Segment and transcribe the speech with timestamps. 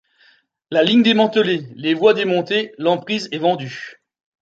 [0.71, 4.01] La ligne démantelée, les voies démontées, l'emprise est vendue.